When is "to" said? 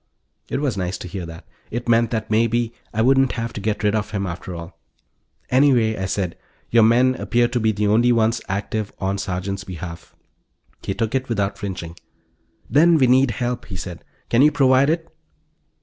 0.97-1.07, 3.53-3.61, 7.49-7.59